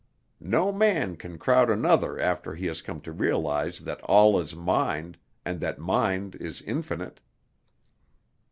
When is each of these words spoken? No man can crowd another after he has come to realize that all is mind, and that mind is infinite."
No 0.43 0.71
man 0.71 1.15
can 1.15 1.37
crowd 1.37 1.69
another 1.69 2.19
after 2.19 2.55
he 2.55 2.65
has 2.65 2.81
come 2.81 3.01
to 3.01 3.11
realize 3.11 3.81
that 3.81 4.01
all 4.01 4.39
is 4.39 4.55
mind, 4.55 5.15
and 5.45 5.59
that 5.59 5.77
mind 5.77 6.33
is 6.39 6.59
infinite." 6.63 7.19